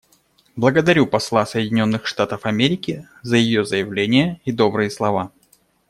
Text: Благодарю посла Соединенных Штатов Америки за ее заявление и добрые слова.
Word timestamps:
Благодарю 0.55 1.05
посла 1.05 1.45
Соединенных 1.45 2.07
Штатов 2.07 2.47
Америки 2.47 3.07
за 3.21 3.35
ее 3.37 3.63
заявление 3.65 4.41
и 4.45 4.51
добрые 4.51 4.89
слова. 4.89 5.31